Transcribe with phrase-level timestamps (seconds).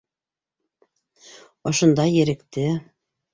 [1.71, 2.67] Ошонда еректе.